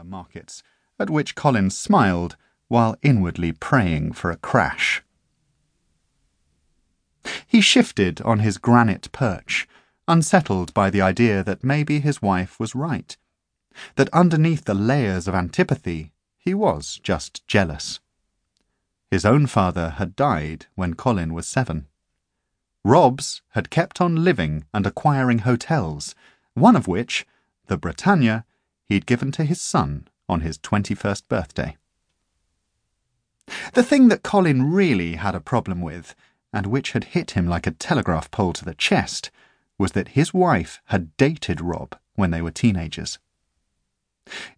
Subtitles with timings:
[0.00, 0.62] the markets,
[0.98, 2.34] at which Colin smiled
[2.68, 5.02] while inwardly praying for a crash.
[7.46, 9.68] He shifted on his granite perch,
[10.08, 13.14] unsettled by the idea that maybe his wife was right,
[13.96, 18.00] that underneath the layers of antipathy he was just jealous.
[19.10, 21.88] His own father had died when Colin was seven.
[22.82, 26.14] Rob's had kept on living and acquiring hotels,
[26.54, 27.26] one of which,
[27.66, 28.46] the Britannia,
[28.90, 31.76] he'd given to his son on his 21st birthday.
[33.72, 36.16] The thing that Colin really had a problem with,
[36.52, 39.30] and which had hit him like a telegraph pole to the chest,
[39.78, 43.20] was that his wife had dated Rob when they were teenagers.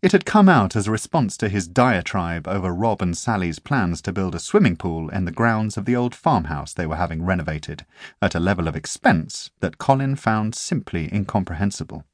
[0.00, 4.00] It had come out as a response to his diatribe over Rob and Sally's plans
[4.02, 7.22] to build a swimming pool in the grounds of the old farmhouse they were having
[7.22, 7.84] renovated,
[8.22, 12.06] at a level of expense that Colin found simply incomprehensible.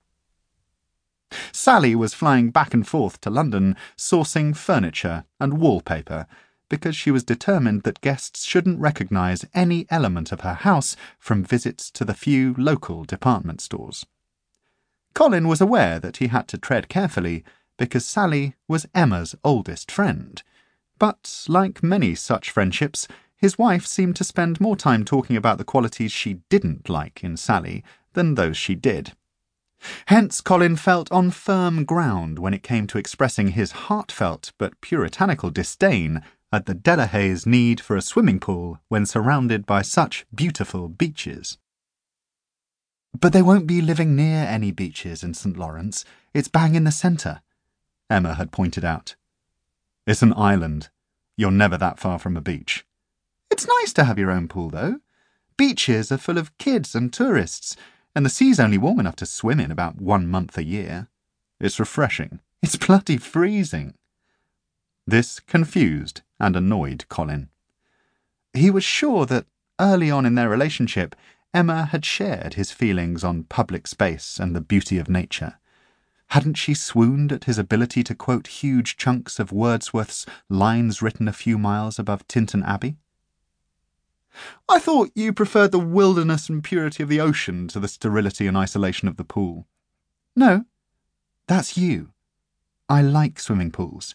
[1.52, 6.26] Sally was flying back and forth to London, sourcing furniture and wallpaper,
[6.68, 11.90] because she was determined that guests shouldn't recognise any element of her house from visits
[11.90, 14.06] to the few local department stores.
[15.14, 17.44] Colin was aware that he had to tread carefully
[17.76, 20.42] because Sally was Emma's oldest friend.
[20.98, 25.64] But, like many such friendships, his wife seemed to spend more time talking about the
[25.64, 29.12] qualities she didn't like in Sally than those she did.
[30.06, 35.50] Hence, Colin felt on firm ground when it came to expressing his heartfelt but puritanical
[35.50, 40.26] disdain at the de la Haye's need for a swimming pool when surrounded by such
[40.34, 41.58] beautiful beaches.
[43.18, 45.56] But they won't be living near any beaches in St.
[45.56, 46.04] Lawrence.
[46.34, 47.40] It's bang in the centre,
[48.10, 49.16] Emma had pointed out.
[50.06, 50.88] It's an island.
[51.36, 52.86] You're never that far from a beach.
[53.50, 55.00] It's nice to have your own pool, though.
[55.56, 57.76] Beaches are full of kids and tourists,
[58.14, 61.08] and the sea's only warm enough to swim in about one month a year.
[61.60, 62.40] It's refreshing.
[62.62, 63.94] It's bloody freezing.
[65.06, 67.48] This confused and annoyed Colin.
[68.52, 69.46] He was sure that
[69.80, 71.14] early on in their relationship,
[71.54, 75.58] Emma had shared his feelings on public space and the beauty of nature.
[76.32, 81.32] Hadn't she swooned at his ability to quote huge chunks of Wordsworth's lines written a
[81.32, 82.96] few miles above Tintern Abbey?
[84.68, 88.56] I thought you preferred the wilderness and purity of the ocean to the sterility and
[88.56, 89.66] isolation of the pool.
[90.36, 90.64] No,
[91.46, 92.10] that's you.
[92.88, 94.14] I like swimming pools.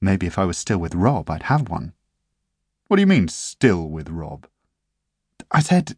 [0.00, 1.92] Maybe if I was still with Rob, I'd have one.
[2.88, 4.46] What do you mean, still with Rob?
[5.50, 5.96] I said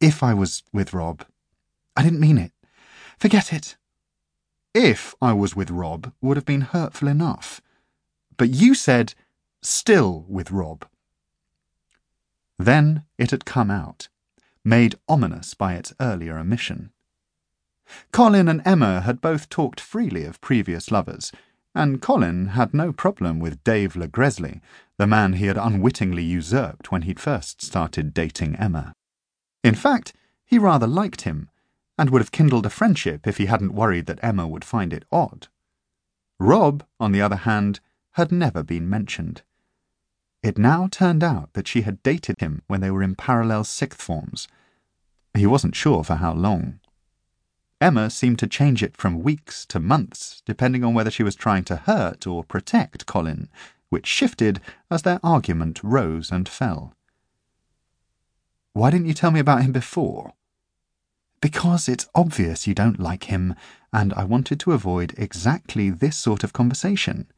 [0.00, 1.24] if I was with Rob.
[1.96, 2.52] I didn't mean it.
[3.18, 3.76] Forget it.
[4.74, 7.60] If I was with Rob would have been hurtful enough.
[8.36, 9.14] But you said,
[9.62, 10.86] still with Rob.
[12.58, 14.08] Then it had come out,
[14.64, 16.92] made ominous by its earlier omission.
[18.12, 21.32] Colin and Emma had both talked freely of previous lovers,
[21.74, 24.60] and Colin had no problem with Dave LeGresley,
[24.98, 28.92] the man he had unwittingly usurped when he'd first started dating Emma.
[29.62, 30.12] In fact,
[30.44, 31.48] he rather liked him,
[31.96, 35.04] and would have kindled a friendship if he hadn't worried that Emma would find it
[35.12, 35.48] odd.
[36.40, 37.80] Rob, on the other hand,
[38.12, 39.42] had never been mentioned.
[40.42, 44.00] It now turned out that she had dated him when they were in parallel sixth
[44.00, 44.46] forms.
[45.34, 46.80] He wasn't sure for how long.
[47.80, 51.64] Emma seemed to change it from weeks to months, depending on whether she was trying
[51.64, 53.48] to hurt or protect Colin,
[53.88, 54.60] which shifted
[54.90, 56.94] as their argument rose and fell.
[58.72, 60.32] Why didn't you tell me about him before?
[61.40, 63.54] Because it's obvious you don't like him,
[63.92, 67.28] and I wanted to avoid exactly this sort of conversation.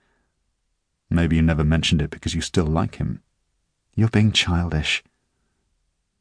[1.10, 3.22] Maybe you never mentioned it because you still like him.
[3.96, 5.02] You're being childish.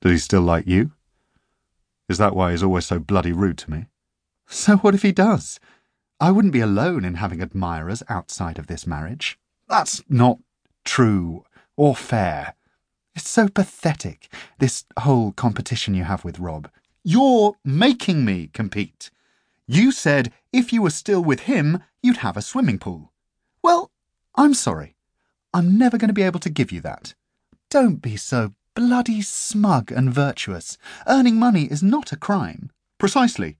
[0.02, 0.92] Does he still like you?
[2.10, 3.86] Is that why he's always so bloody rude to me?
[4.48, 5.60] So what if he does?
[6.20, 9.38] I wouldn't be alone in having admirers outside of this marriage.
[9.68, 10.40] That's not
[10.84, 11.46] true
[11.78, 12.56] or fair.
[13.16, 14.28] It's so pathetic,
[14.58, 16.70] this whole competition you have with Rob.
[17.04, 19.12] You're making me compete.
[19.68, 23.14] You said if you were still with him, you'd have a swimming pool.
[24.40, 24.96] I'm sorry.
[25.54, 27.14] I'm never going to be able to give you that.
[27.70, 30.78] Don't be so bloody smug and virtuous.
[31.06, 32.72] Earning money is not a crime.
[32.98, 33.58] Precisely.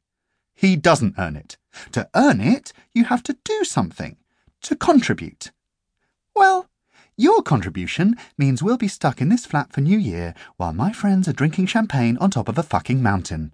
[0.56, 1.58] He doesn't earn it.
[1.92, 4.16] To earn it, you have to do something.
[4.62, 5.52] To contribute.
[6.34, 6.70] Well,
[7.18, 11.28] your contribution means we'll be stuck in this flat for New Year while my friends
[11.28, 13.54] are drinking champagne on top of a fucking mountain.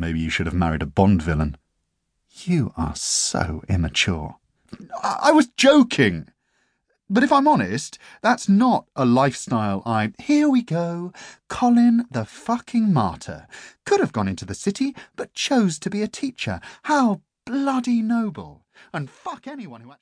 [0.00, 1.56] Maybe you should have married a Bond villain.
[2.42, 4.38] You are so immature.
[5.02, 6.28] I, was joking.
[7.10, 10.12] But if I'm honest, that's not a lifestyle I.
[10.18, 11.12] Here we go.
[11.48, 13.46] Colin the fucking martyr.
[13.84, 16.60] Could have gone into the city, but chose to be a teacher.
[16.84, 18.64] How bloody noble.
[18.92, 19.92] And fuck anyone who.